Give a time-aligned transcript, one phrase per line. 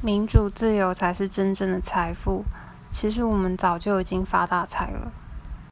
[0.00, 2.44] 民主自由才是真正的财富。
[2.90, 5.12] 其实我们早就已经发大财了。